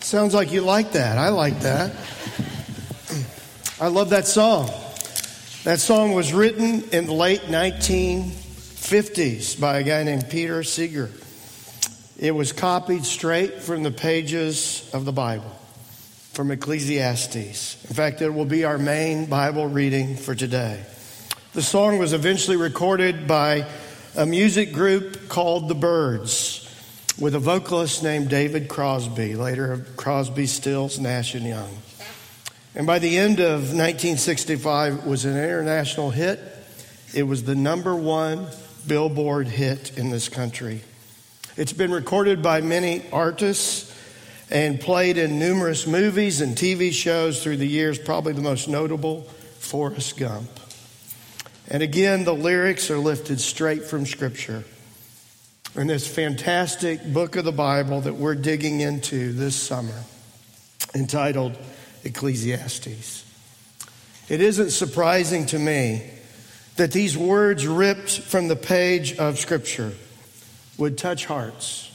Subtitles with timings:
[0.00, 1.18] Sounds like you like that.
[1.18, 1.94] I like that.
[3.80, 4.70] I love that song.
[5.64, 11.10] That song was written in the late 1950s by a guy named Peter Seeger.
[12.18, 15.50] It was copied straight from the pages of the Bible,
[16.32, 17.84] from Ecclesiastes.
[17.84, 20.84] In fact, it will be our main Bible reading for today.
[21.52, 23.66] The song was eventually recorded by
[24.16, 26.59] a music group called The Byrds
[27.20, 31.70] with a vocalist named David Crosby, later of Crosby, Stills, Nash and Young.
[32.74, 36.40] And by the end of 1965, it was an international hit.
[37.12, 38.46] It was the number one
[38.86, 40.80] Billboard hit in this country.
[41.58, 43.94] It's been recorded by many artists
[44.50, 49.22] and played in numerous movies and TV shows through the years, probably the most notable,
[49.58, 50.48] Forrest Gump.
[51.68, 54.64] And again, the lyrics are lifted straight from Scripture
[55.76, 60.04] in this fantastic book of the Bible that we're digging into this summer
[60.94, 61.56] entitled
[62.04, 63.24] Ecclesiastes.
[64.28, 66.10] It isn't surprising to me
[66.76, 69.92] that these words ripped from the page of Scripture
[70.76, 71.90] would touch hearts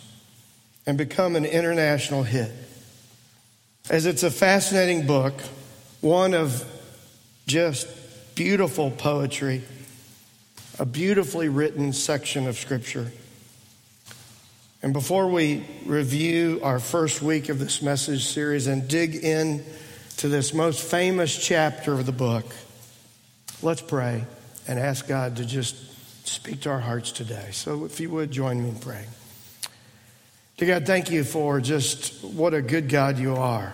[0.85, 2.51] and become an international hit.
[3.89, 5.33] As it's a fascinating book,
[6.01, 6.63] one of
[7.47, 7.87] just
[8.35, 9.63] beautiful poetry,
[10.79, 13.11] a beautifully written section of Scripture.
[14.85, 19.65] And before we review our first week of this message series and dig in
[20.17, 22.45] to this most famous chapter of the book,
[23.63, 24.25] let's pray
[24.67, 27.49] and ask God to just speak to our hearts today.
[27.51, 29.07] So if you would join me in praying.
[30.57, 33.73] Dear God, thank you for just what a good God you are.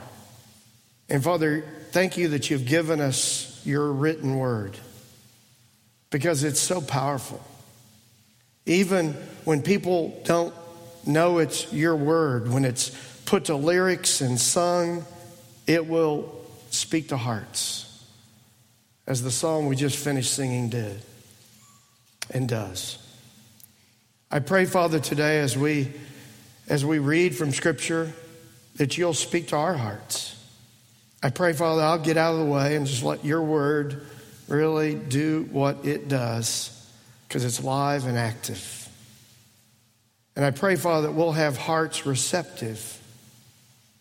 [1.09, 4.78] And Father, thank you that you've given us your written word
[6.09, 7.44] because it's so powerful.
[8.66, 9.12] Even
[9.44, 10.53] when people don't
[11.05, 12.89] know it's your word, when it's
[13.25, 15.05] put to lyrics and sung,
[15.67, 16.33] it will
[16.69, 18.05] speak to hearts,
[19.07, 21.01] as the song we just finished singing did
[22.29, 22.97] and does.
[24.29, 25.91] I pray, Father, today as we
[26.67, 28.13] as we read from Scripture,
[28.78, 30.38] that you'll speak to our hearts.
[31.22, 34.06] I pray, Father, I'll get out of the way and just let your word
[34.47, 36.90] really do what it does
[37.28, 38.81] because it's live and active.
[40.36, 43.00] And I pray, Father, that we'll have hearts receptive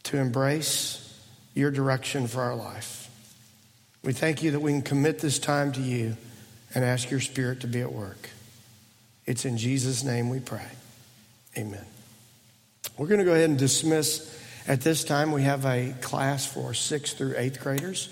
[0.04, 1.18] to embrace
[1.54, 3.10] your direction for our life.
[4.02, 6.16] We thank you that we can commit this time to you
[6.74, 8.30] and ask your Spirit to be at work.
[9.26, 10.66] It's in Jesus' name we pray.
[11.58, 11.84] Amen.
[12.96, 15.32] We're going to go ahead and dismiss at this time.
[15.32, 18.08] We have a class for sixth through eighth graders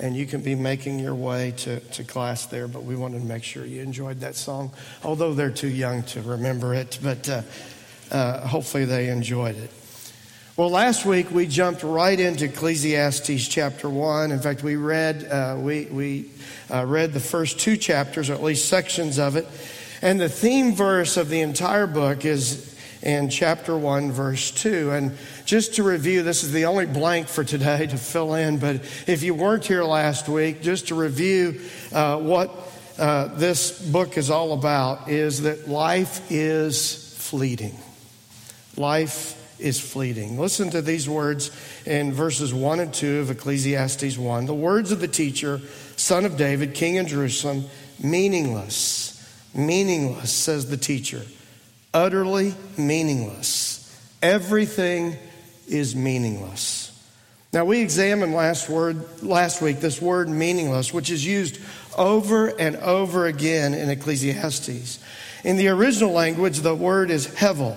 [0.00, 2.66] and you can be making your way to, to class there.
[2.66, 4.72] But we wanted to make sure you enjoyed that song,
[5.04, 6.98] although they're too young to remember it.
[7.02, 7.42] But uh,
[8.10, 9.70] uh, hopefully they enjoyed it.
[10.56, 14.32] Well, last week we jumped right into Ecclesiastes chapter one.
[14.32, 16.30] In fact, we read uh, we we
[16.70, 19.46] uh, read the first two chapters, or at least sections of it,
[20.02, 22.70] and the theme verse of the entire book is
[23.02, 24.90] in chapter 1, verse 2.
[24.90, 25.16] And
[25.50, 28.76] just to review, this is the only blank for today to fill in, but
[29.08, 31.60] if you weren't here last week, just to review
[31.92, 32.52] uh, what
[33.00, 37.74] uh, this book is all about is that life is fleeting.
[38.76, 40.38] Life is fleeting.
[40.38, 41.50] Listen to these words
[41.84, 44.46] in verses 1 and 2 of Ecclesiastes 1.
[44.46, 45.60] The words of the teacher,
[45.96, 47.64] son of David, king in Jerusalem,
[48.00, 49.20] meaningless.
[49.52, 51.22] Meaningless, says the teacher
[51.92, 53.78] utterly meaningless.
[54.22, 55.16] Everything
[55.70, 56.86] is meaningless.
[57.52, 61.60] Now we examined last word last week this word meaningless, which is used
[61.98, 65.02] over and over again in Ecclesiastes.
[65.42, 67.76] In the original language, the word is hevel.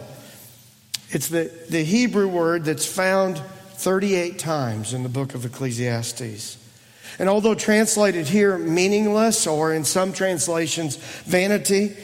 [1.10, 6.58] It's the, the Hebrew word that's found 38 times in the book of Ecclesiastes.
[7.20, 11.96] And although translated here meaningless, or in some translations vanity,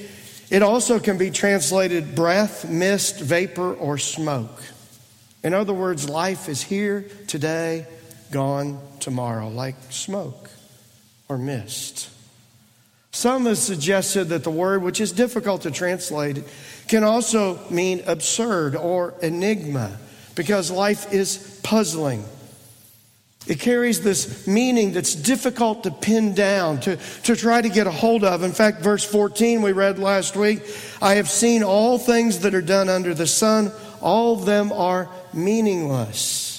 [0.50, 4.62] it also can be translated breath, mist, vapor, or smoke.
[5.44, 7.86] In other words, life is here today,
[8.32, 10.50] gone tomorrow, like smoke
[11.28, 12.10] or mist.
[13.12, 16.44] Some have suggested that the word, which is difficult to translate,
[16.88, 19.98] can also mean absurd or enigma
[20.36, 22.24] because life is puzzling
[23.50, 27.92] it carries this meaning that's difficult to pin down, to, to try to get a
[27.92, 28.44] hold of.
[28.44, 30.62] In fact, verse 14 we read last week
[31.02, 35.10] I have seen all things that are done under the sun, all of them are
[35.34, 36.56] meaningless.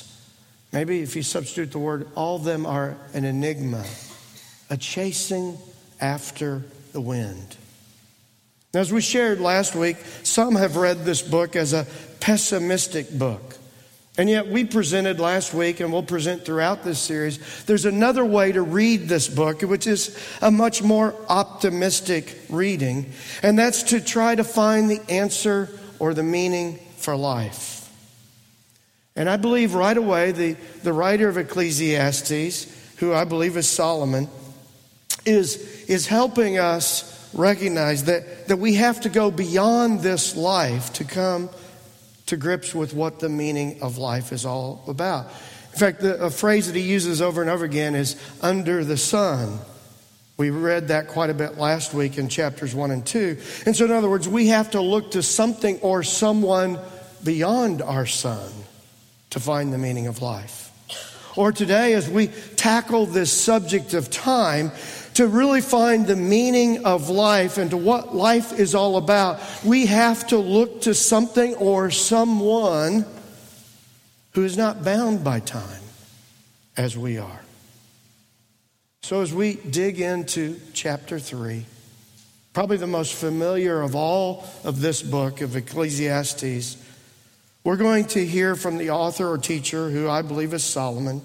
[0.73, 3.85] Maybe if you substitute the word, all of them are an enigma,
[4.69, 5.59] a chasing
[6.01, 7.57] after the wind.
[8.73, 11.87] Now, as we shared last week, some have read this book as a
[12.21, 13.57] pessimistic book.
[14.17, 18.53] And yet, we presented last week, and we'll present throughout this series, there's another way
[18.53, 24.35] to read this book, which is a much more optimistic reading, and that's to try
[24.35, 27.91] to find the answer or the meaning for life.
[29.17, 34.29] And I believe right away the, the writer of Ecclesiastes, who I believe is Solomon,
[35.25, 35.57] is,
[35.89, 41.51] is helping us recognize that, that we have to go beyond this life to come
[42.27, 45.27] to grips with what the meaning of life is all about.
[45.73, 48.97] In fact, the, a phrase that he uses over and over again is under the
[48.97, 49.59] sun.
[50.41, 53.37] We read that quite a bit last week in chapters one and two.
[53.67, 56.79] And so, in other words, we have to look to something or someone
[57.23, 58.51] beyond our sun
[59.29, 60.73] to find the meaning of life.
[61.37, 64.73] Or today, as we tackle this subject of time,
[65.13, 69.85] to really find the meaning of life and to what life is all about, we
[69.85, 73.05] have to look to something or someone
[74.33, 75.83] who is not bound by time
[76.79, 77.40] as we are.
[79.03, 81.65] So, as we dig into chapter 3,
[82.53, 86.77] probably the most familiar of all of this book of Ecclesiastes,
[87.65, 91.23] we're going to hear from the author or teacher, who I believe is Solomon,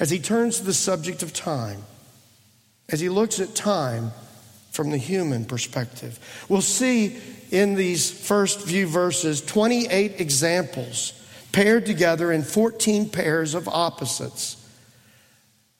[0.00, 1.82] as he turns to the subject of time
[2.90, 4.12] as he looks at time
[4.70, 6.18] from the human perspective.
[6.48, 7.18] We'll see
[7.50, 11.12] in these first few verses 28 examples
[11.52, 14.56] paired together in 14 pairs of opposites.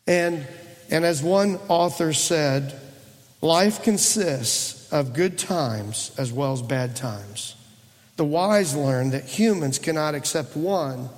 [0.07, 0.47] And,
[0.91, 2.79] and as one author said,
[3.43, 7.55] life consists of good times as well as bad times.
[8.17, 11.09] The wise learn that humans cannot accept one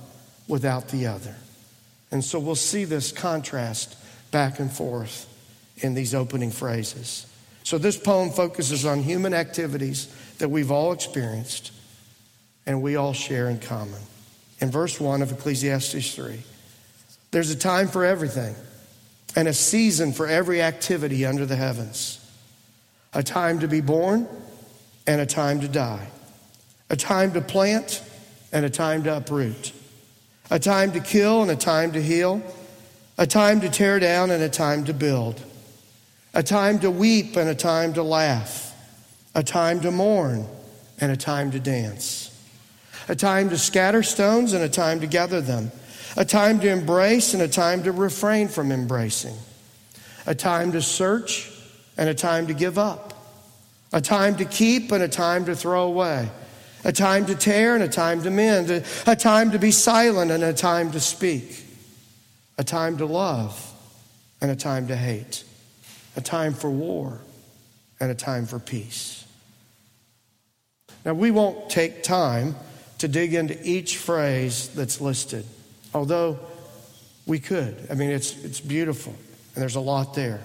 [0.47, 1.35] without the other.
[2.11, 3.95] And so we'll see this contrast
[4.31, 5.27] back and forth
[5.77, 7.25] in these opening phrases.
[7.63, 11.71] So, this poem focuses on human activities that we've all experienced
[12.65, 13.99] and we all share in common.
[14.59, 16.39] In verse 1 of Ecclesiastes 3,
[17.31, 18.55] there's a time for everything
[19.35, 22.17] and a season for every activity under the heavens
[23.13, 24.25] a time to be born
[25.05, 26.07] and a time to die,
[26.89, 28.01] a time to plant
[28.53, 29.73] and a time to uproot,
[30.49, 32.41] a time to kill and a time to heal,
[33.17, 35.43] a time to tear down and a time to build
[36.33, 38.73] a time to weep and a time to laugh,
[39.35, 40.47] a time to mourn
[40.99, 42.29] and a time to dance,
[43.09, 45.71] a time to scatter stones and a time to gather them,
[46.17, 49.35] a time to embrace and a time to refrain from embracing,
[50.25, 51.51] a time to search
[51.97, 53.13] and a time to give up,
[53.93, 56.29] a time to keep and a time to throw away,
[56.83, 58.69] a time to tear and a time to mend,
[59.07, 61.65] a time to be silent and a time to speak,
[62.57, 63.67] a time to love
[64.41, 65.43] and a time to hate
[66.15, 67.19] a time for war,
[67.99, 69.25] and a time for peace.
[71.05, 72.55] Now, we won't take time
[72.99, 75.45] to dig into each phrase that's listed,
[75.93, 76.39] although
[77.25, 77.87] we could.
[77.89, 79.13] I mean, it's, it's beautiful,
[79.55, 80.41] and there's a lot there.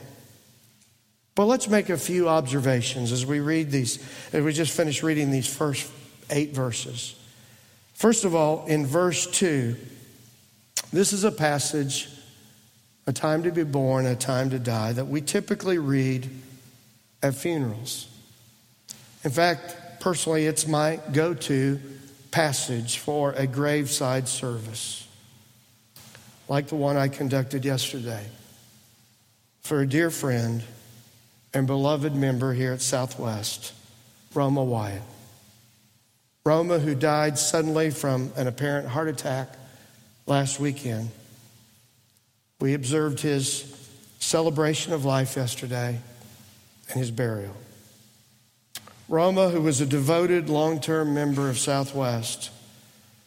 [1.34, 3.98] But let's make a few observations as we read these,
[4.32, 5.90] as we just finished reading these first
[6.30, 7.14] eight verses.
[7.94, 9.76] First of all, in verse 2,
[10.92, 12.08] this is a passage
[13.06, 16.28] a time to be born, a time to die, that we typically read
[17.22, 18.08] at funerals.
[19.22, 21.80] In fact, personally, it's my go to
[22.30, 25.05] passage for a graveside service,
[26.48, 28.24] like the one I conducted yesterday
[29.60, 30.62] for a dear friend
[31.52, 33.72] and beloved member here at Southwest,
[34.34, 35.02] Roma Wyatt.
[36.44, 39.48] Roma, who died suddenly from an apparent heart attack
[40.26, 41.10] last weekend.
[42.60, 43.72] We observed his
[44.20, 45.98] celebration of life yesterday
[46.88, 47.56] and his burial.
[49.08, 52.50] Roma, who was a devoted long term member of Southwest,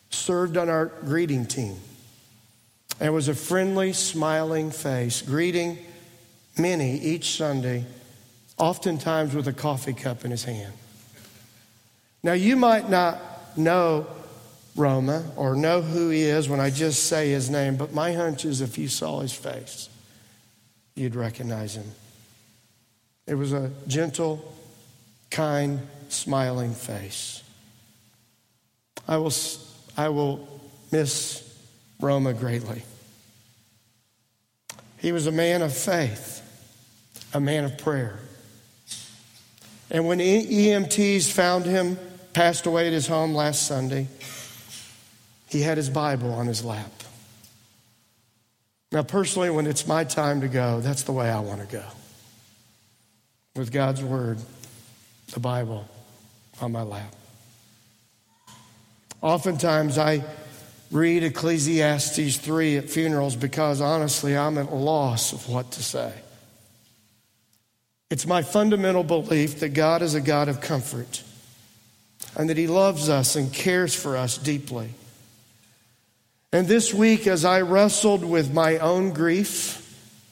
[0.10, 1.76] served on our greeting team
[3.00, 5.78] and was a friendly, smiling face, greeting
[6.58, 7.86] many each Sunday,
[8.58, 10.74] oftentimes with a coffee cup in his hand.
[12.22, 13.22] Now, you might not
[13.58, 14.06] know
[14.76, 18.46] Roma or know who he is when I just say his name, but my hunch
[18.46, 19.90] is if you saw his face,
[20.96, 21.90] you'd recognize him.
[23.26, 24.54] It was a gentle,
[25.30, 25.80] kind,
[26.10, 27.44] smiling face.
[29.08, 29.34] I will,
[29.96, 30.48] I will
[30.92, 31.49] miss
[32.02, 32.84] Roma greatly.
[34.98, 36.42] He was a man of faith,
[37.34, 38.20] a man of prayer.
[39.92, 41.98] And when EMTs found him,
[42.34, 44.08] passed away at his home last Sunday,
[45.48, 46.92] he had his Bible on his lap.
[48.92, 51.84] Now, personally, when it's my time to go, that's the way I want to go.
[53.56, 54.40] With God's Word,
[55.32, 55.88] the Bible
[56.62, 57.14] on my lap.
[59.22, 60.24] Oftentimes, I
[60.92, 66.14] read Ecclesiastes 3 at funerals because honestly, I'm at a loss of what to say.
[68.10, 71.24] It's my fundamental belief that God is a God of comfort
[72.36, 74.90] and that He loves us and cares for us deeply.
[76.52, 79.86] And this week, as I wrestled with my own grief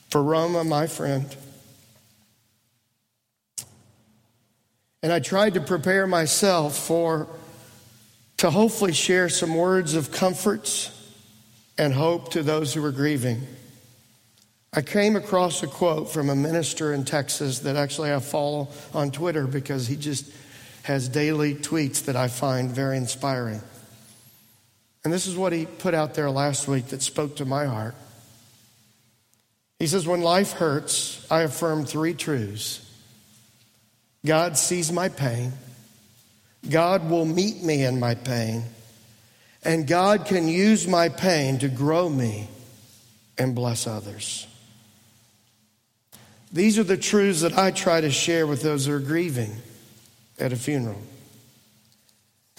[0.09, 1.35] for Roma, my friend,
[5.03, 7.27] and I tried to prepare myself for
[8.38, 10.91] to hopefully share some words of comfort
[11.77, 13.41] and hope to those who are grieving.
[14.74, 19.12] I came across a quote from a minister in Texas that actually I follow on
[19.12, 20.32] Twitter because he just
[20.84, 23.62] has daily tweets that I find very inspiring.
[25.03, 27.96] And this is what he put out there last week that spoke to my heart.
[29.79, 32.84] He says, When life hurts, I affirm three truths
[34.25, 35.53] God sees my pain.
[36.69, 38.63] God will meet me in my pain,
[39.63, 42.47] and God can use my pain to grow me
[43.38, 44.47] and bless others.
[46.51, 49.55] These are the truths that I try to share with those who are grieving
[50.39, 51.01] at a funeral.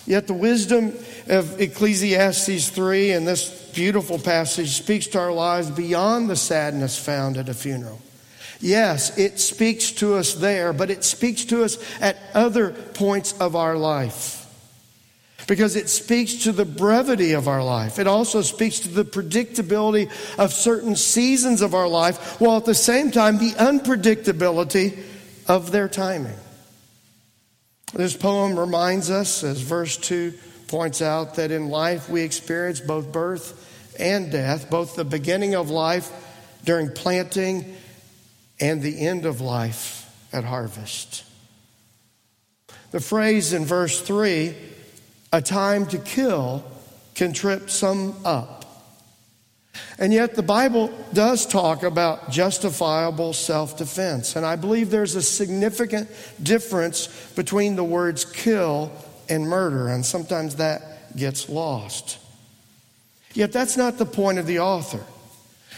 [0.07, 0.95] Yet the wisdom
[1.27, 7.37] of Ecclesiastes 3 and this beautiful passage speaks to our lives beyond the sadness found
[7.37, 8.01] at a funeral.
[8.61, 13.55] Yes, it speaks to us there, but it speaks to us at other points of
[13.55, 14.47] our life.
[15.47, 17.99] Because it speaks to the brevity of our life.
[17.99, 22.75] It also speaks to the predictability of certain seasons of our life, while at the
[22.75, 24.99] same time, the unpredictability
[25.47, 26.37] of their timing.
[27.95, 30.35] This poem reminds us, as verse 2
[30.67, 35.71] points out, that in life we experience both birth and death, both the beginning of
[35.71, 36.11] life
[36.65, 37.75] during planting
[38.61, 41.25] and the end of life at harvest.
[42.91, 44.55] The phrase in verse 3,
[45.33, 46.65] a time to kill,
[47.15, 48.59] can trip some up.
[49.99, 54.37] And yet, the Bible does talk about justifiable self defense.
[54.37, 56.09] And I believe there's a significant
[56.43, 58.93] difference between the words kill
[59.29, 62.19] and murder, and sometimes that gets lost.
[63.35, 65.05] Yet, that's not the point of the author.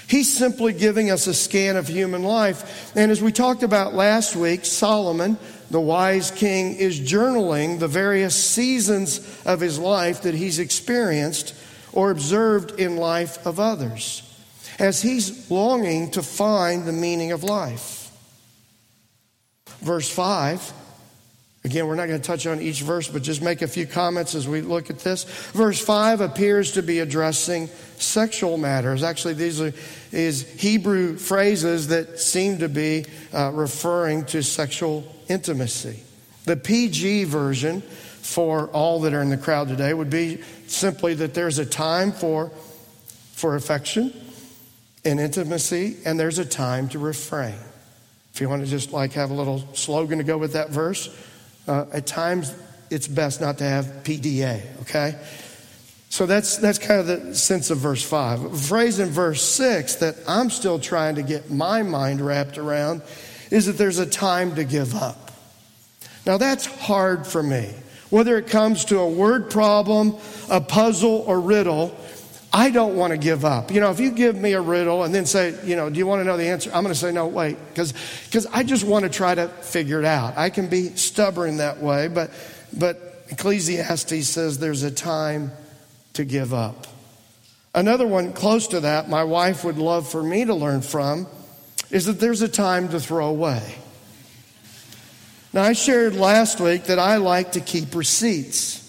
[0.09, 2.93] He's simply giving us a scan of human life.
[2.97, 5.39] And as we talked about last week, Solomon,
[5.71, 11.55] the wise king, is journaling the various seasons of his life that he's experienced
[11.93, 14.23] or observed in life of others
[14.81, 18.11] as he's longing to find the meaning of life.
[19.81, 20.73] Verse 5
[21.63, 24.35] Again, we're not going to touch on each verse, but just make a few comments
[24.35, 25.25] as we look at this.
[25.53, 29.03] Verse 5 appears to be addressing sexual matters.
[29.03, 29.73] Actually, these are
[30.11, 36.01] is Hebrew phrases that seem to be uh, referring to sexual intimacy.
[36.47, 41.35] The PG version for all that are in the crowd today would be simply that
[41.35, 42.51] there's a time for,
[43.33, 44.15] for affection
[45.05, 47.59] and intimacy, and there's a time to refrain.
[48.33, 51.09] If you want to just like have a little slogan to go with that verse,
[51.67, 52.55] uh, at times
[52.91, 55.19] it's best not to have PDA, okay?
[56.09, 58.45] So that's, that's kind of the sense of verse 5.
[58.45, 63.03] A phrase in verse 6 that I'm still trying to get my mind wrapped around
[63.51, 65.31] is that there's a time to give up.
[66.27, 67.73] Now that's hard for me.
[68.11, 70.17] Whether it comes to a word problem,
[70.51, 71.97] a puzzle, or riddle,
[72.53, 73.71] I don't want to give up.
[73.71, 76.07] You know, if you give me a riddle and then say, you know, do you
[76.07, 76.71] want to know the answer?
[76.75, 77.95] I'm going to say, no, wait, because
[78.53, 80.37] I just want to try to figure it out.
[80.37, 82.31] I can be stubborn that way, but
[82.77, 85.53] but Ecclesiastes says there's a time
[86.15, 86.87] to give up.
[87.75, 91.29] Another one close to that, my wife would love for me to learn from,
[91.91, 93.77] is that there's a time to throw away.
[95.53, 98.80] Now, I shared last week that I like to keep receipts.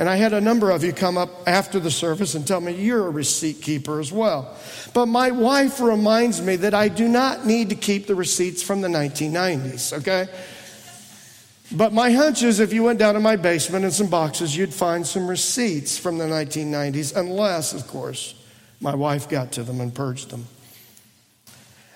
[0.00, 2.72] And I had a number of you come up after the service and tell me
[2.72, 4.56] you're a receipt keeper as well.
[4.94, 8.80] But my wife reminds me that I do not need to keep the receipts from
[8.80, 10.26] the 1990s, okay?
[11.70, 14.72] But my hunch is if you went down to my basement in some boxes, you'd
[14.72, 18.34] find some receipts from the 1990s, unless, of course,
[18.80, 20.46] my wife got to them and purged them.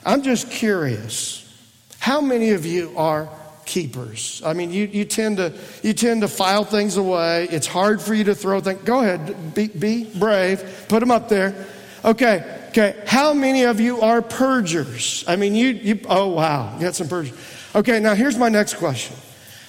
[0.04, 1.40] I'm just curious
[2.00, 3.30] how many of you are
[3.64, 4.42] keepers.
[4.44, 5.52] I mean, you, you, tend to,
[5.82, 7.48] you tend to file things away.
[7.50, 8.82] It's hard for you to throw things.
[8.82, 10.86] Go ahead, be, be brave.
[10.88, 11.66] Put them up there.
[12.04, 13.02] Okay, okay.
[13.06, 15.24] How many of you are purgers?
[15.26, 17.36] I mean, you, you oh, wow, you got some purgers.
[17.74, 19.16] Okay, now here's my next question.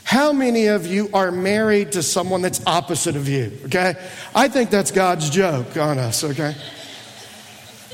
[0.04, 3.52] How many of you are married to someone that's opposite of you?
[3.66, 3.96] Okay,
[4.36, 6.56] I think that's God's joke on us, okay?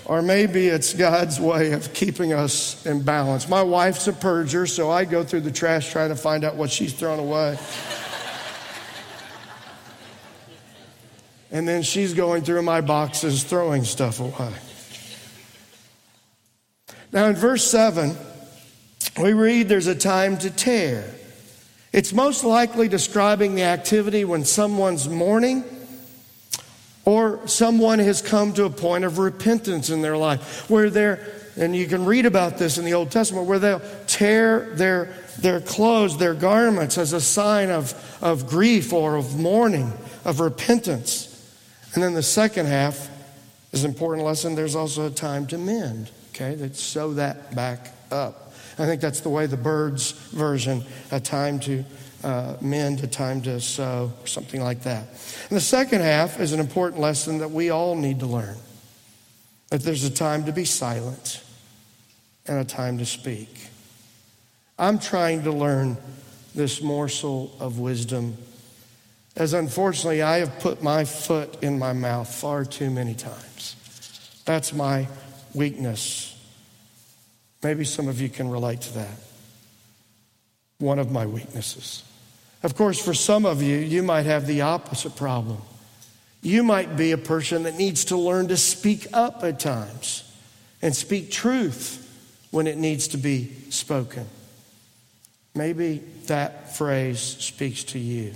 [0.06, 3.48] Or maybe it's God's way of keeping us in balance.
[3.48, 6.72] My wife's a purger, so I go through the trash trying to find out what
[6.72, 7.58] she's thrown away.
[11.52, 14.54] And then she's going through my boxes, throwing stuff away.
[17.12, 18.16] Now, in verse 7,
[19.22, 21.14] we read there's a time to tear.
[21.92, 25.66] It's most likely describing the activity when someone's mourning
[27.06, 31.26] or someone has come to a point of repentance in their life where they're,
[31.58, 35.60] and you can read about this in the Old Testament, where they'll tear their, their
[35.60, 39.92] clothes, their garments as a sign of, of grief or of mourning,
[40.26, 41.28] of repentance.
[41.94, 43.10] And then the second half
[43.72, 44.56] is an important lesson.
[44.56, 48.54] There's also a time to mend, okay, that sew that back up.
[48.78, 51.84] I think that's the way the Byrds version, a time to
[52.24, 55.08] uh, mend, a time to sow, or something like that.
[55.50, 58.58] And the second half is an important lesson that we all need to learn
[59.70, 61.42] that there's a time to be silent
[62.46, 63.50] and a time to speak.
[64.78, 65.98] I'm trying to learn
[66.54, 68.36] this morsel of wisdom,
[69.38, 74.42] as unfortunately I have put my foot in my mouth far too many times.
[74.44, 75.08] That's my
[75.54, 76.38] weakness.
[77.64, 79.18] Maybe some of you can relate to that.
[80.80, 82.04] One of my weaknesses.
[82.64, 85.62] Of course, for some of you, you might have the opposite problem.
[86.42, 90.24] You might be a person that needs to learn to speak up at times
[90.82, 91.98] and speak truth
[92.52, 94.28] when it needs to be spoken.
[95.56, 98.34] Maybe that phrase speaks to you.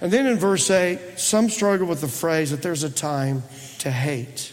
[0.00, 3.42] And then in verse 8, some struggle with the phrase that there's a time
[3.78, 4.52] to hate.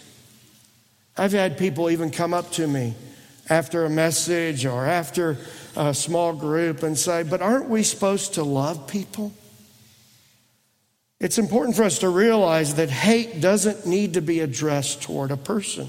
[1.18, 2.96] I've had people even come up to me
[3.50, 5.38] after a message or after
[5.78, 9.32] a small group and say, But aren't we supposed to love people?
[11.20, 15.38] It's important for us to realize that hate doesn't need to be addressed toward a
[15.38, 15.88] person.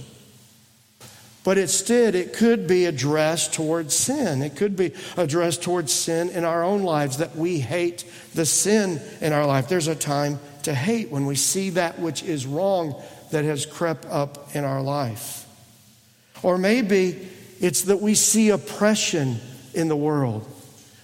[1.44, 4.42] But instead, it could be addressed towards sin.
[4.42, 8.04] It could be addressed towards sin in our own lives, that we hate
[8.34, 9.68] the sin in our life.
[9.68, 14.06] There's a time to hate when we see that which is wrong that has crept
[14.06, 15.46] up in our life.
[16.42, 17.28] Or maybe
[17.60, 19.40] it's that we see oppression
[19.74, 20.46] in the world.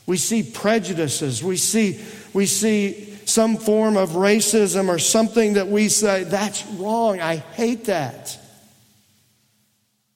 [0.07, 1.43] We see prejudices.
[1.43, 2.01] We see,
[2.33, 7.21] we see some form of racism or something that we say, that's wrong.
[7.21, 8.39] I hate that.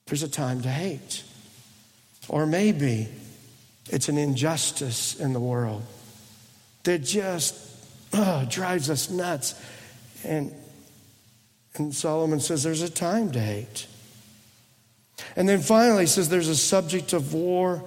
[0.06, 1.22] There's a time to hate.
[2.28, 3.08] Or maybe
[3.90, 5.82] it's an injustice in the world
[6.84, 7.54] that just
[8.12, 9.54] uh, drives us nuts.
[10.24, 10.52] And
[11.78, 13.87] and Solomon says there's a time to hate.
[15.37, 17.84] And then finally, he says there's a subject of war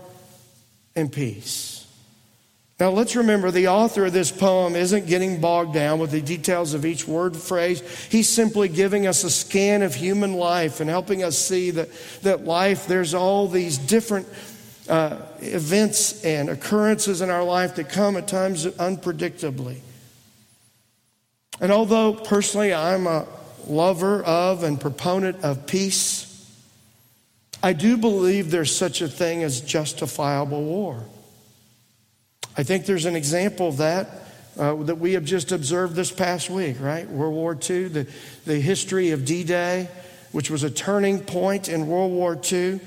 [0.95, 1.85] and peace.
[2.79, 6.73] Now, let's remember the author of this poem isn't getting bogged down with the details
[6.73, 7.81] of each word phrase.
[8.09, 11.89] He's simply giving us a scan of human life and helping us see that,
[12.23, 14.27] that life, there's all these different
[14.89, 19.77] uh, events and occurrences in our life that come at times unpredictably.
[21.59, 23.27] And although personally I'm a
[23.67, 26.20] lover of and proponent of peace,
[27.63, 31.03] I do believe there's such a thing as justifiable war.
[32.57, 34.09] I think there's an example of that
[34.57, 37.09] uh, that we have just observed this past week, right?
[37.09, 38.07] World War II, the,
[38.45, 39.87] the history of D Day,
[40.31, 42.79] which was a turning point in World War II.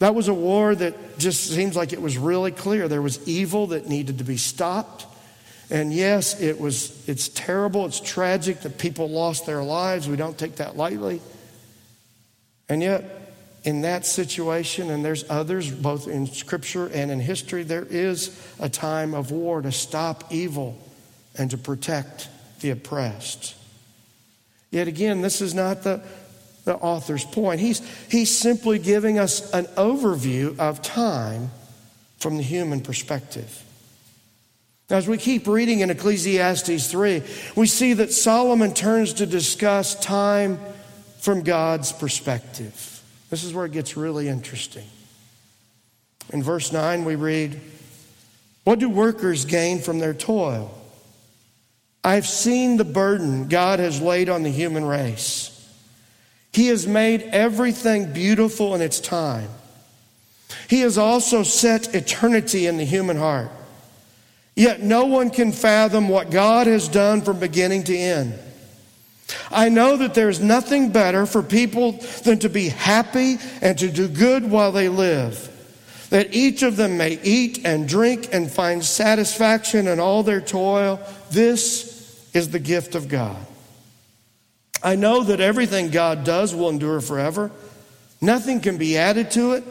[0.00, 2.88] That was a war that just seems like it was really clear.
[2.88, 5.06] There was evil that needed to be stopped.
[5.70, 10.08] And yes, it was it's terrible, it's tragic that people lost their lives.
[10.08, 11.22] We don't take that lightly.
[12.68, 13.23] And yet,
[13.64, 18.68] in that situation, and there's others, both in scripture and in history, there is a
[18.68, 20.78] time of war to stop evil
[21.36, 22.28] and to protect
[22.60, 23.56] the oppressed.
[24.70, 26.02] Yet again, this is not the,
[26.64, 27.60] the author's point.
[27.60, 31.50] He's, he's simply giving us an overview of time
[32.18, 33.62] from the human perspective.
[34.90, 37.22] Now, as we keep reading in Ecclesiastes 3,
[37.56, 40.58] we see that Solomon turns to discuss time
[41.20, 42.93] from God's perspective.
[43.34, 44.86] This is where it gets really interesting.
[46.32, 47.60] In verse 9, we read,
[48.62, 50.72] What do workers gain from their toil?
[52.04, 55.50] I've seen the burden God has laid on the human race.
[56.52, 59.48] He has made everything beautiful in its time.
[60.68, 63.50] He has also set eternity in the human heart.
[64.54, 68.38] Yet no one can fathom what God has done from beginning to end.
[69.50, 71.92] I know that there's nothing better for people
[72.24, 75.50] than to be happy and to do good while they live.
[76.10, 81.00] That each of them may eat and drink and find satisfaction in all their toil.
[81.30, 83.36] This is the gift of God.
[84.82, 87.50] I know that everything God does will endure forever.
[88.20, 89.64] Nothing can be added to it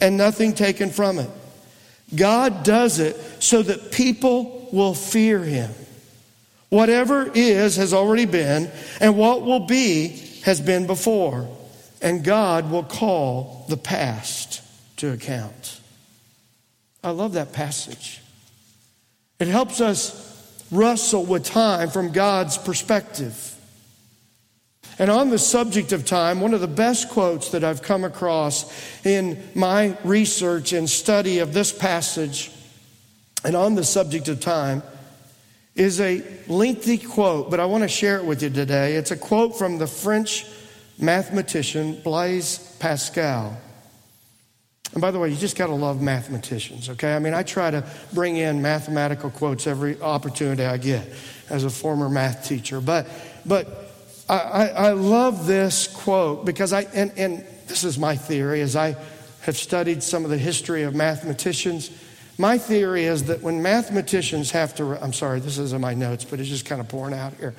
[0.00, 1.30] and nothing taken from it.
[2.14, 5.70] God does it so that people will fear him.
[6.72, 10.08] Whatever is has already been, and what will be
[10.44, 11.46] has been before.
[12.00, 14.62] And God will call the past
[14.96, 15.80] to account.
[17.04, 18.22] I love that passage.
[19.38, 23.54] It helps us wrestle with time from God's perspective.
[24.98, 28.72] And on the subject of time, one of the best quotes that I've come across
[29.04, 32.50] in my research and study of this passage,
[33.44, 34.82] and on the subject of time,
[35.74, 38.94] is a lengthy quote, but I want to share it with you today.
[38.94, 40.46] It's a quote from the French
[40.98, 43.56] mathematician Blaise Pascal.
[44.92, 47.14] And by the way, you just got to love mathematicians, okay?
[47.14, 51.08] I mean, I try to bring in mathematical quotes every opportunity I get
[51.48, 52.80] as a former math teacher.
[52.80, 53.06] But,
[53.46, 53.90] but
[54.28, 58.96] I, I, love this quote because I, and, and this is my theory as I
[59.42, 61.90] have studied some of the history of mathematicians.
[62.38, 66.40] My theory is that when mathematicians have to, I'm sorry, this isn't my notes, but
[66.40, 67.54] it's just kind of pouring out here.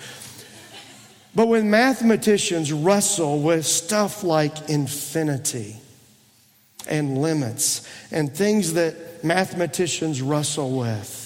[1.36, 5.78] But when mathematicians wrestle with stuff like infinity,
[6.88, 11.20] and limits and things that mathematicians wrestle with.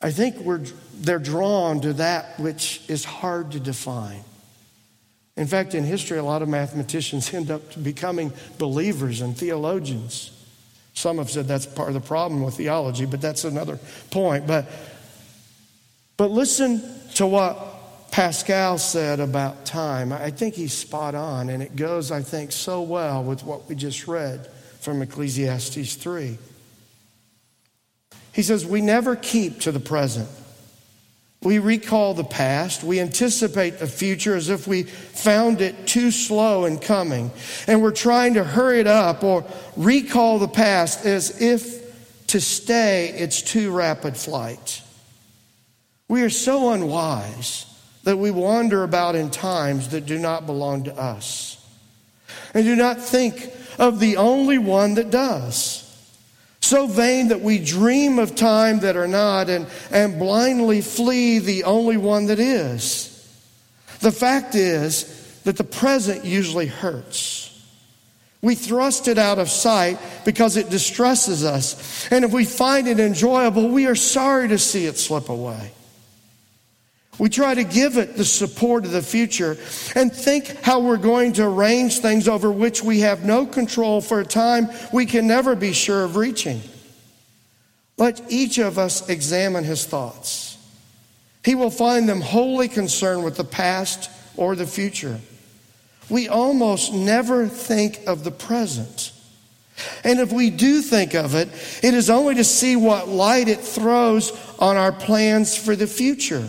[0.00, 4.22] I think we're, they're drawn to that which is hard to define.
[5.36, 10.32] In fact, in history, a lot of mathematicians end up becoming believers and theologians.
[10.98, 13.78] Some have said that's part of the problem with theology, but that's another
[14.10, 14.48] point.
[14.48, 14.66] But,
[16.16, 16.82] but listen
[17.14, 22.22] to what Pascal said about time, I think he's spot on, and it goes, I
[22.22, 24.48] think, so well with what we just read
[24.80, 26.36] from Ecclesiastes 3.
[28.32, 30.28] He says, We never keep to the present.
[31.42, 32.82] We recall the past.
[32.82, 37.30] We anticipate the future as if we found it too slow in coming.
[37.66, 39.44] And we're trying to hurry it up or
[39.76, 44.82] recall the past as if to stay its too rapid flight.
[46.08, 47.66] We are so unwise
[48.02, 51.64] that we wander about in times that do not belong to us.
[52.52, 55.84] And do not think of the only one that does.
[56.68, 61.64] So vain that we dream of time that are not and, and blindly flee the
[61.64, 63.08] only one that is.
[64.00, 67.58] The fact is that the present usually hurts.
[68.42, 72.06] We thrust it out of sight because it distresses us.
[72.12, 75.72] And if we find it enjoyable, we are sorry to see it slip away.
[77.18, 79.56] We try to give it the support of the future
[79.96, 84.20] and think how we're going to arrange things over which we have no control for
[84.20, 86.60] a time we can never be sure of reaching.
[87.96, 90.56] Let each of us examine his thoughts.
[91.44, 95.18] He will find them wholly concerned with the past or the future.
[96.08, 99.12] We almost never think of the present.
[100.04, 101.48] And if we do think of it,
[101.82, 106.48] it is only to see what light it throws on our plans for the future.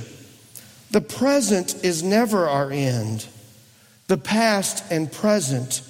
[0.91, 3.28] The present is never our end.
[4.08, 5.82] The past and present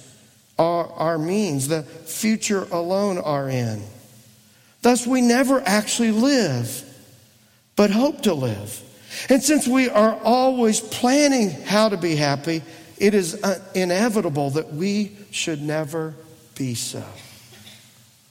[0.58, 1.68] are our means.
[1.68, 3.82] The future alone our end.
[4.82, 6.84] Thus, we never actually live,
[7.76, 8.82] but hope to live.
[9.28, 12.62] And since we are always planning how to be happy,
[12.98, 16.14] it is uh, inevitable that we should never
[16.54, 17.02] be so.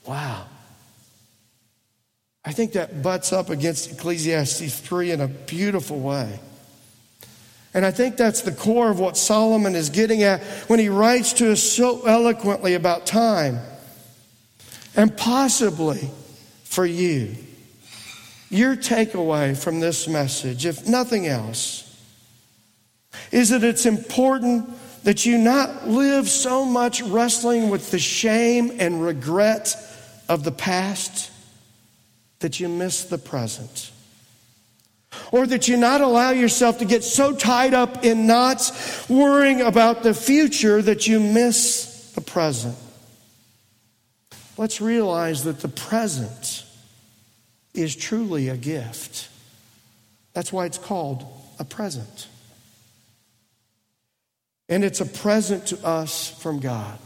[0.05, 0.45] Wow.
[2.45, 6.39] I think that butts up against Ecclesiastes 3 in a beautiful way.
[7.73, 11.33] And I think that's the core of what Solomon is getting at when he writes
[11.33, 13.59] to us so eloquently about time.
[14.95, 16.09] And possibly
[16.63, 17.35] for you,
[18.49, 21.85] your takeaway from this message, if nothing else,
[23.31, 24.69] is that it's important
[25.03, 29.75] that you not live so much wrestling with the shame and regret
[30.27, 31.31] of the past
[32.39, 33.91] that you miss the present.
[35.31, 40.03] Or that you not allow yourself to get so tied up in knots worrying about
[40.03, 42.75] the future that you miss the present.
[44.57, 46.65] Let's realize that the present
[47.73, 49.29] is truly a gift.
[50.33, 51.25] That's why it's called
[51.59, 52.27] a present.
[54.67, 56.99] And it's a present to us from God.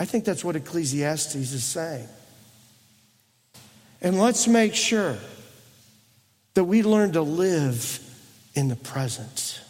[0.00, 2.08] I think that's what Ecclesiastes is saying.
[4.00, 5.16] And let's make sure
[6.54, 8.00] that we learn to live
[8.54, 9.60] in the present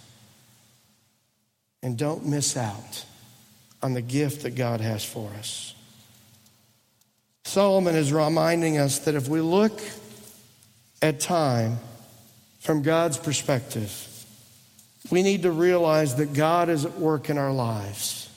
[1.83, 3.05] and don't miss out
[3.83, 5.75] on the gift that God has for us.
[7.45, 9.81] Solomon is reminding us that if we look
[11.01, 11.79] at time
[12.61, 14.09] from God's perspective,
[15.11, 18.31] we need to realize that God is at work in our lives.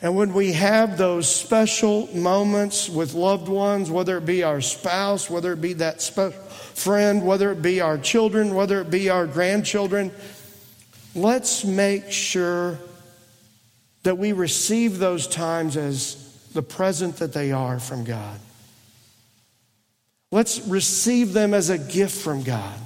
[0.00, 5.30] And when we have those special moments with loved ones, whether it be our spouse,
[5.30, 6.43] whether it be that special
[6.74, 10.12] friend, whether it be our children, whether it be our grandchildren.
[11.14, 12.78] Let's make sure
[14.02, 16.16] that we receive those times as
[16.52, 18.38] the present that they are from God.
[20.30, 22.78] Let's receive them as a gift from God.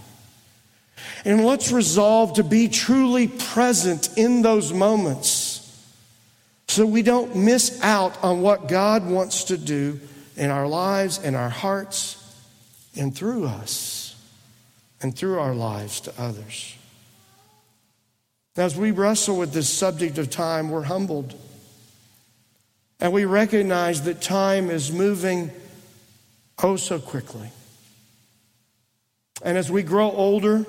[1.24, 5.58] And let's resolve to be truly present in those moments
[6.68, 9.98] so we don't miss out on what God wants to do
[10.36, 12.17] in our lives, in our hearts,
[12.98, 14.16] and through us,
[15.00, 16.74] and through our lives to others.
[18.56, 21.34] As we wrestle with this subject of time, we're humbled.
[22.98, 25.52] And we recognize that time is moving
[26.62, 27.50] oh so quickly.
[29.42, 30.66] And as we grow older,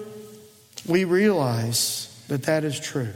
[0.87, 3.13] we realize that that is true.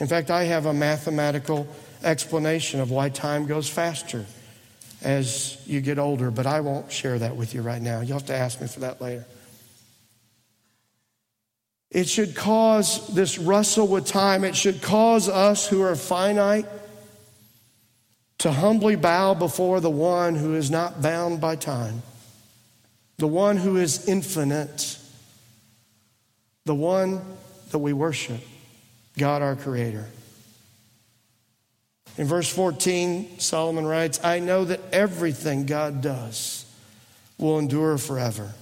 [0.00, 1.68] In fact, I have a mathematical
[2.02, 4.26] explanation of why time goes faster
[5.02, 8.00] as you get older, but I won't share that with you right now.
[8.00, 9.24] You'll have to ask me for that later.
[11.90, 16.66] It should cause this wrestle with time, it should cause us who are finite
[18.38, 22.02] to humbly bow before the one who is not bound by time,
[23.18, 24.98] the one who is infinite,
[26.64, 27.20] the one
[27.70, 28.40] that we worship.
[29.18, 30.06] God our Creator.
[32.20, 36.66] In verse 14, Solomon writes, I know that everything God does
[37.38, 38.52] will endure forever.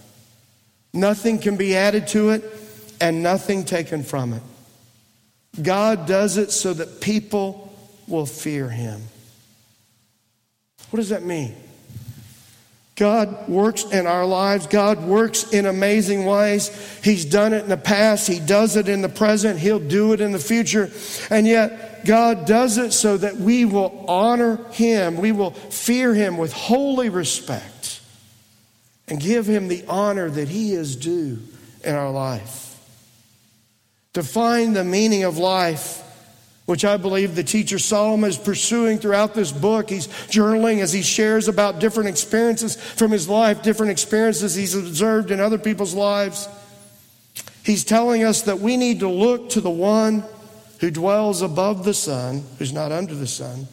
[0.95, 2.45] Nothing can be added to it
[3.01, 4.43] and nothing taken from it.
[5.61, 9.03] God does it so that people will fear him.
[10.91, 11.57] What does that mean?
[12.95, 14.69] God works in our lives.
[14.69, 16.71] God works in amazing ways.
[17.03, 18.29] He's done it in the past.
[18.29, 19.59] He does it in the present.
[19.59, 20.93] He'll do it in the future.
[21.29, 25.17] And yet, God does it so that we will honor Him.
[25.17, 28.01] We will fear Him with holy respect
[29.07, 31.39] and give Him the honor that He is due
[31.85, 32.65] in our life.
[34.15, 36.05] To find the meaning of life
[36.69, 39.89] which I believe the teacher Solomon is pursuing throughout this book.
[39.89, 45.31] He's journaling as he shares about different experiences from his life, different experiences he's observed
[45.31, 46.47] in other people's lives.
[47.65, 50.25] He's telling us that we need to look to the one
[50.81, 53.67] who dwells above the sun, who's not under the sun,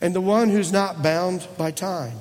[0.00, 2.18] and the one who's not bound by time.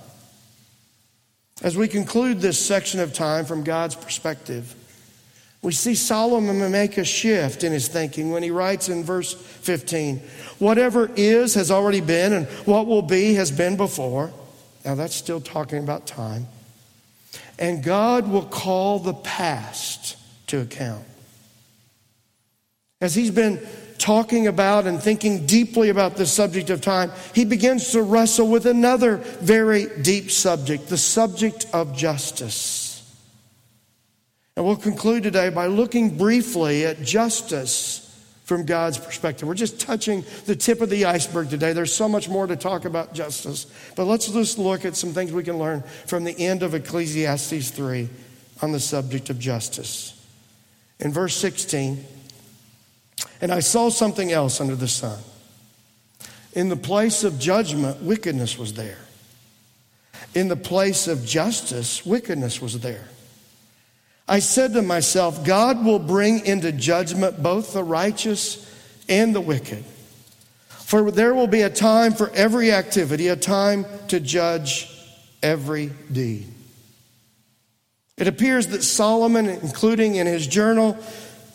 [1.61, 4.75] As we conclude this section of time from God's perspective,
[5.61, 10.19] we see Solomon make a shift in his thinking when he writes in verse 15
[10.59, 14.31] Whatever is has already been, and what will be has been before.
[14.85, 16.47] Now that's still talking about time.
[17.59, 20.15] And God will call the past
[20.47, 21.03] to account.
[23.01, 23.59] As he's been
[24.07, 28.65] talking about and thinking deeply about the subject of time, he begins to wrestle with
[28.65, 33.03] another very deep subject the subject of justice.
[34.55, 38.01] And we'll conclude today by looking briefly at justice
[38.45, 39.45] from God's perspective.
[39.45, 41.73] We're just touching the tip of the iceberg today.
[41.73, 43.65] There's so much more to talk about justice.
[43.97, 47.71] But let's just look at some things we can learn from the end of Ecclesiastes
[47.71, 48.07] 3
[48.61, 50.13] on the subject of justice.
[51.01, 52.05] In verse 16,
[53.41, 55.19] and I saw something else under the sun.
[56.53, 58.97] In the place of judgment, wickedness was there.
[60.33, 63.07] In the place of justice, wickedness was there.
[64.27, 68.65] I said to myself, God will bring into judgment both the righteous
[69.07, 69.85] and the wicked.
[70.67, 74.89] For there will be a time for every activity, a time to judge
[75.43, 76.47] every deed.
[78.17, 80.97] It appears that Solomon, including in his journal,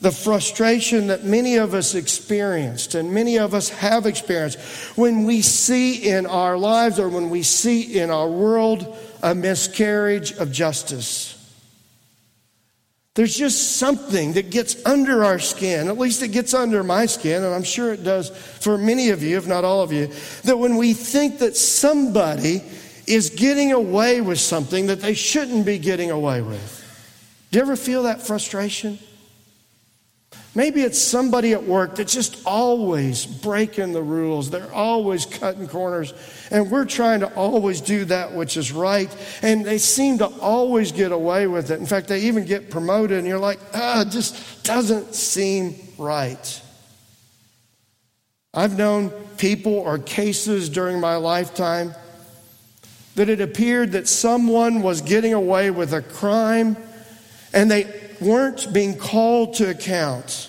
[0.02, 4.58] the frustration that many of us experienced and many of us have experienced
[4.98, 10.32] when we see in our lives or when we see in our world a miscarriage
[10.32, 11.38] of justice.
[13.14, 17.44] There's just something that gets under our skin, at least it gets under my skin,
[17.44, 20.10] and I'm sure it does for many of you, if not all of you,
[20.42, 22.64] that when we think that somebody
[23.06, 26.80] is getting away with something that they shouldn't be getting away with.
[27.52, 28.98] Do you ever feel that frustration?
[30.54, 34.50] Maybe it's somebody at work that's just always breaking the rules.
[34.50, 36.12] They're always cutting corners.
[36.50, 39.14] And we're trying to always do that which is right.
[39.40, 41.80] And they seem to always get away with it.
[41.80, 46.60] In fact, they even get promoted, and you're like, ah, it just doesn't seem right.
[48.52, 51.94] I've known people or cases during my lifetime
[53.14, 56.76] that it appeared that someone was getting away with a crime
[57.54, 60.48] and they weren't being called to account.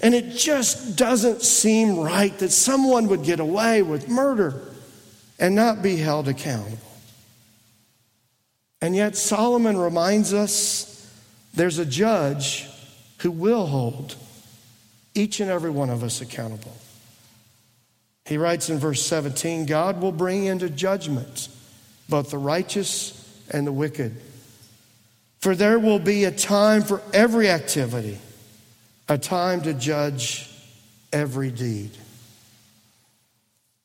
[0.00, 4.60] And it just doesn't seem right that someone would get away with murder
[5.38, 6.78] and not be held accountable.
[8.80, 10.92] And yet, Solomon reminds us
[11.54, 12.68] there's a judge
[13.18, 14.16] who will hold
[15.14, 16.76] each and every one of us accountable.
[18.26, 21.48] He writes in verse 17 God will bring into judgment
[22.08, 24.20] both the righteous and the wicked.
[25.46, 28.18] For there will be a time for every activity,
[29.08, 30.50] a time to judge
[31.12, 31.92] every deed.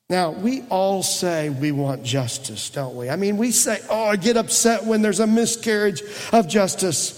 [0.09, 3.11] Now, we all say we want justice, don't we?
[3.11, 6.01] I mean, we say, oh, I get upset when there's a miscarriage
[6.33, 7.13] of justice.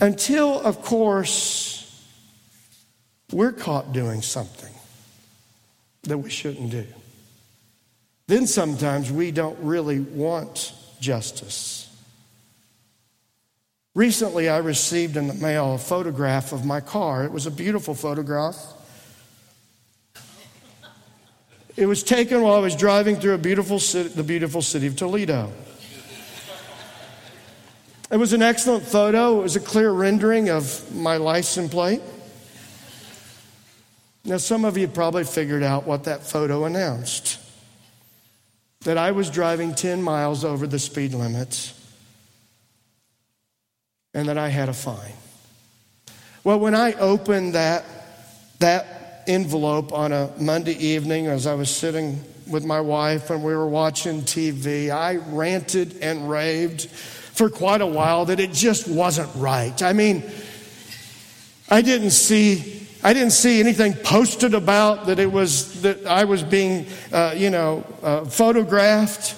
[0.00, 2.04] Until, of course,
[3.32, 4.74] we're caught doing something
[6.02, 6.86] that we shouldn't do.
[8.26, 11.87] Then sometimes we don't really want justice.
[13.98, 17.24] Recently, I received in the mail a photograph of my car.
[17.24, 18.56] It was a beautiful photograph.
[21.76, 24.94] It was taken while I was driving through a beautiful city, the beautiful city of
[24.94, 25.50] Toledo.
[28.12, 29.40] It was an excellent photo.
[29.40, 32.02] It was a clear rendering of my license plate.
[34.24, 37.40] Now, some of you probably figured out what that photo announced
[38.82, 41.74] that I was driving 10 miles over the speed limits
[44.14, 45.12] and that I had a fine.
[46.44, 47.84] Well, when I opened that,
[48.60, 53.54] that envelope on a Monday evening as I was sitting with my wife and we
[53.54, 59.30] were watching TV, I ranted and raved for quite a while that it just wasn't
[59.36, 59.82] right.
[59.82, 60.22] I mean,
[61.68, 66.42] I didn't see I didn't see anything posted about that it was that I was
[66.42, 69.37] being, uh, you know, uh, photographed.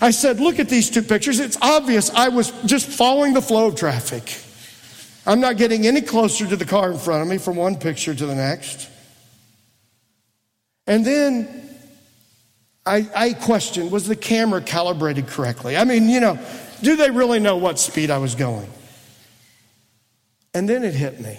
[0.00, 1.40] I said, look at these two pictures.
[1.40, 4.38] It's obvious I was just following the flow of traffic.
[5.26, 8.14] I'm not getting any closer to the car in front of me from one picture
[8.14, 8.88] to the next.
[10.86, 11.68] And then
[12.86, 15.76] I, I questioned was the camera calibrated correctly?
[15.76, 16.38] I mean, you know,
[16.82, 18.68] do they really know what speed I was going?
[20.54, 21.38] And then it hit me.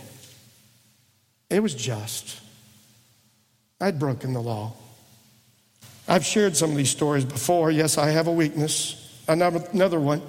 [1.50, 2.40] It was just.
[3.82, 4.74] I'd broken the law.
[6.12, 7.72] I've shared some of these stories before.
[7.72, 10.22] Yes, I have a weakness, another one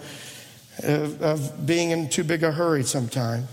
[0.79, 3.49] of, of being in too big a hurry sometime.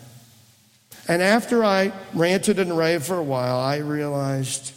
[1.07, 4.73] And after I ranted and raved for a while, I realized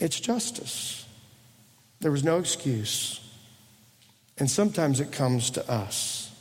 [0.00, 1.06] it's justice.
[2.00, 3.20] There was no excuse.
[4.36, 6.34] And sometimes it comes to us.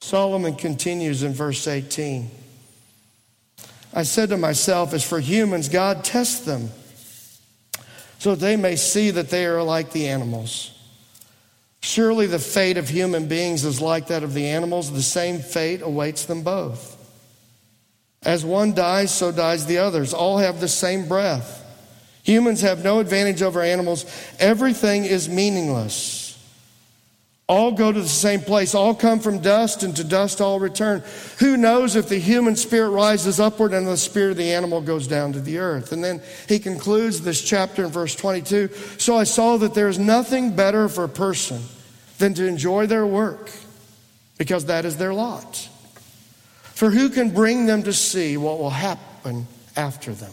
[0.00, 2.30] Solomon continues in verse 18.
[3.92, 6.70] I said to myself, as for humans, God tests them
[8.22, 10.70] so they may see that they are like the animals.
[11.80, 14.92] Surely the fate of human beings is like that of the animals.
[14.92, 16.96] The same fate awaits them both.
[18.22, 20.14] As one dies, so dies the others.
[20.14, 21.66] All have the same breath.
[22.22, 24.06] Humans have no advantage over animals.
[24.38, 26.21] Everything is meaningless.
[27.52, 28.74] All go to the same place.
[28.74, 31.04] All come from dust, and to dust all return.
[31.38, 35.06] Who knows if the human spirit rises upward and the spirit of the animal goes
[35.06, 35.92] down to the earth?
[35.92, 39.98] And then he concludes this chapter in verse 22 So I saw that there is
[39.98, 41.60] nothing better for a person
[42.16, 43.50] than to enjoy their work,
[44.38, 45.68] because that is their lot.
[46.62, 50.32] For who can bring them to see what will happen after them?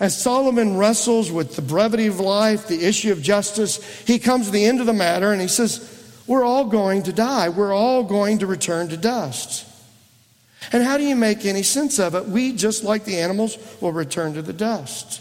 [0.00, 4.52] As Solomon wrestles with the brevity of life, the issue of justice, he comes to
[4.52, 7.50] the end of the matter and he says, We're all going to die.
[7.50, 9.66] We're all going to return to dust.
[10.72, 12.26] And how do you make any sense of it?
[12.26, 15.20] We, just like the animals, will return to the dust.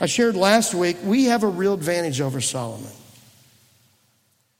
[0.00, 2.90] I shared last week, we have a real advantage over Solomon.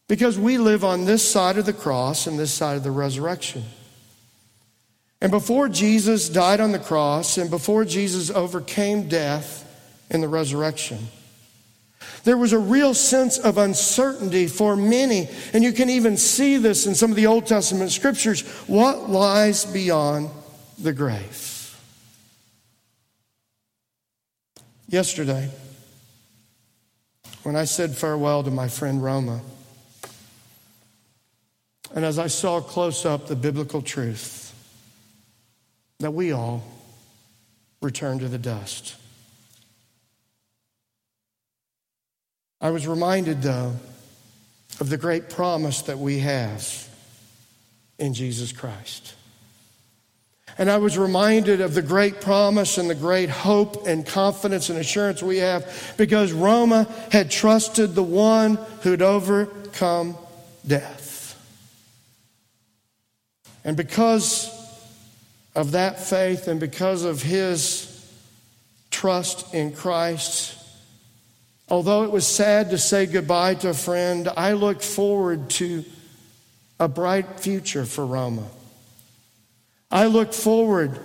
[0.07, 3.65] Because we live on this side of the cross and this side of the resurrection.
[5.21, 9.67] And before Jesus died on the cross and before Jesus overcame death
[10.11, 11.09] in the resurrection,
[12.25, 15.29] there was a real sense of uncertainty for many.
[15.53, 18.43] And you can even see this in some of the Old Testament scriptures.
[18.67, 20.31] What lies beyond
[20.79, 21.79] the grave?
[24.89, 25.51] Yesterday,
[27.43, 29.41] when I said farewell to my friend Roma,
[31.95, 34.50] and as I saw close up the biblical truth,
[36.01, 36.63] that we all
[37.81, 38.97] return to the dust.
[42.61, 43.75] I was reminded, though,
[44.81, 46.89] of the great promise that we have
[47.99, 49.15] in Jesus Christ.
[50.59, 54.79] And I was reminded of the great promise and the great hope and confidence and
[54.79, 60.17] assurance we have because Roma had trusted the one who'd overcome
[60.67, 61.39] death.
[63.65, 64.60] And because
[65.55, 67.87] of that faith and because of his
[68.91, 70.61] trust in Christ,
[71.71, 75.85] Although it was sad to say goodbye to a friend, I look forward to
[76.81, 78.47] a bright future for Roma.
[79.89, 80.99] I look forward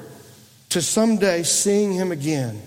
[0.69, 2.59] to someday seeing him again.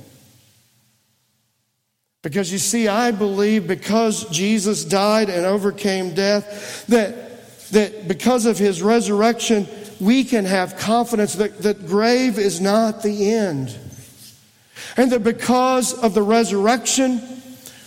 [2.23, 8.59] Because you see, I believe because Jesus died and overcame death, that, that because of
[8.59, 9.67] his resurrection,
[10.01, 13.77] we can have confidence that, that grave is not the end.
[14.97, 17.21] And that because of the resurrection,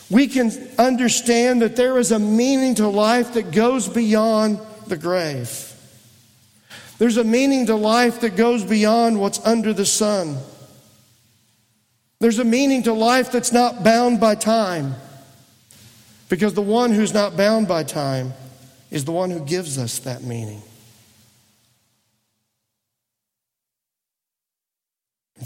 [0.09, 5.67] we can understand that there is a meaning to life that goes beyond the grave.
[6.97, 10.37] There's a meaning to life that goes beyond what's under the sun.
[12.19, 14.95] There's a meaning to life that's not bound by time.
[16.29, 18.33] Because the one who's not bound by time
[18.91, 20.61] is the one who gives us that meaning.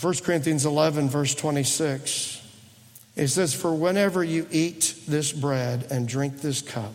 [0.01, 2.41] 1 Corinthians 11, verse 26,
[3.15, 6.93] it says, For whenever you eat this bread and drink this cup,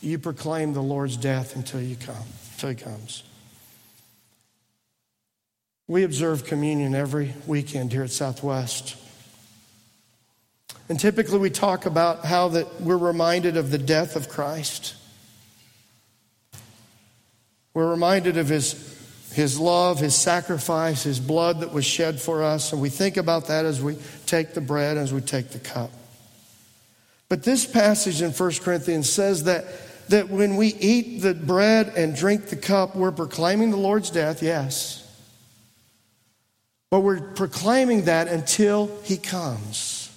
[0.00, 2.14] you proclaim the Lord's death until you come,
[2.52, 3.24] until he comes.
[5.88, 8.96] We observe communion every weekend here at Southwest.
[10.88, 14.94] And typically we talk about how that we're reminded of the death of Christ.
[17.74, 18.93] We're reminded of his
[19.34, 22.72] his love, his sacrifice, his blood that was shed for us.
[22.72, 25.90] And we think about that as we take the bread, as we take the cup.
[27.28, 29.64] But this passage in 1 Corinthians says that,
[30.08, 34.40] that when we eat the bread and drink the cup, we're proclaiming the Lord's death,
[34.40, 35.00] yes.
[36.90, 40.12] But we're proclaiming that until he comes.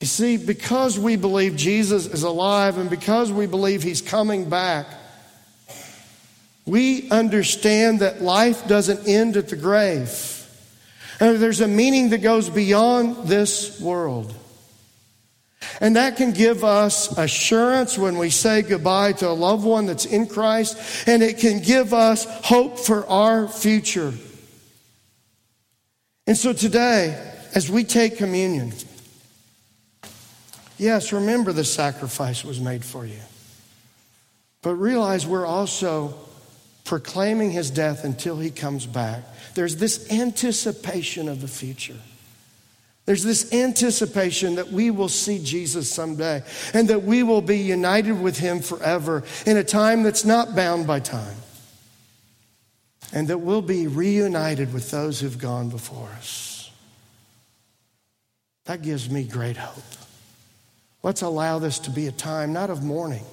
[0.00, 4.86] You see, because we believe Jesus is alive and because we believe he's coming back,
[6.68, 10.34] we understand that life doesn't end at the grave.
[11.18, 14.34] And there's a meaning that goes beyond this world.
[15.80, 20.04] And that can give us assurance when we say goodbye to a loved one that's
[20.04, 24.12] in Christ, and it can give us hope for our future.
[26.26, 27.18] And so today,
[27.54, 28.72] as we take communion,
[30.76, 33.20] yes, remember the sacrifice was made for you.
[34.60, 36.14] But realize we're also
[36.88, 39.22] proclaiming his death until he comes back.
[39.54, 41.98] There's this anticipation of the future.
[43.04, 48.18] There's this anticipation that we will see Jesus someday and that we will be united
[48.18, 51.36] with him forever in a time that's not bound by time.
[53.12, 56.70] And that we'll be reunited with those who've gone before us.
[58.64, 59.84] That gives me great hope.
[61.02, 63.26] Let's allow this to be a time not of mourning,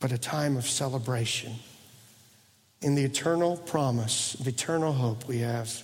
[0.00, 1.52] but a time of celebration
[2.82, 5.82] in the eternal promise, the eternal hope we have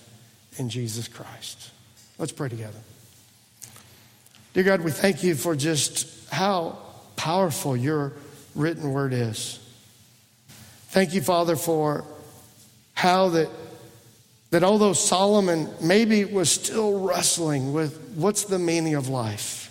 [0.57, 1.71] in Jesus Christ.
[2.17, 2.79] Let's pray together.
[4.53, 6.77] Dear God, we thank you for just how
[7.15, 8.13] powerful your
[8.55, 9.59] written word is.
[10.89, 12.03] Thank you, Father, for
[12.93, 13.49] how that,
[14.49, 19.67] that although Solomon maybe was still wrestling with what's the meaning of life,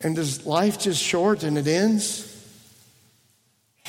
[0.00, 2.33] and does life just short and it ends?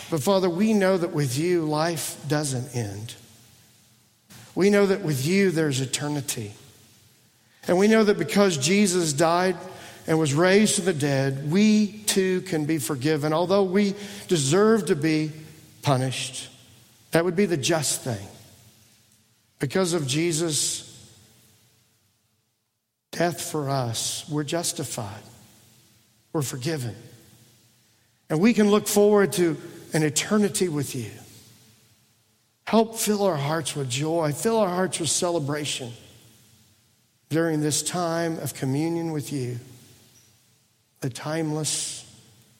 [0.09, 3.15] But Father, we know that with you, life doesn't end.
[4.53, 6.53] We know that with you, there's eternity.
[7.67, 9.57] And we know that because Jesus died
[10.07, 13.33] and was raised from the dead, we too can be forgiven.
[13.33, 13.95] Although we
[14.27, 15.31] deserve to be
[15.81, 16.49] punished,
[17.11, 18.27] that would be the just thing.
[19.59, 20.83] Because of Jesus'
[23.11, 25.23] death for us, we're justified,
[26.33, 26.95] we're forgiven.
[28.29, 29.57] And we can look forward to
[29.95, 31.09] an eternity with you.
[32.65, 35.93] Help fill our hearts with joy, fill our hearts with celebration
[37.29, 39.57] during this time of communion with you,
[40.99, 42.03] the timeless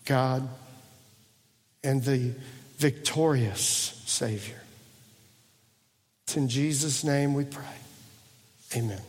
[0.06, 0.48] God
[1.84, 2.34] and the
[2.78, 4.62] victorious Savior.
[6.24, 7.64] It's in Jesus' name we pray.
[8.78, 9.02] Amen.